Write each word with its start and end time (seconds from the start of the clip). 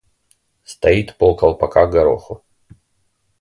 Стоит 0.63 1.15
полколпака 1.15 1.85
гороху. 1.85 2.43